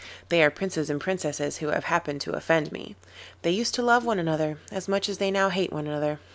[0.29, 2.95] They are princes and princesses who have happened to offend me.
[3.43, 6.19] They used to love one another as much as they now hate one another.